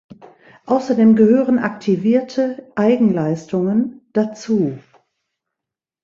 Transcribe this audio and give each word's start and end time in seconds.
Außerdem 0.65 1.15
gehören 1.15 1.59
aktivierte 1.59 2.71
Eigenleistungen 2.73 4.01
dazu. 4.13 4.79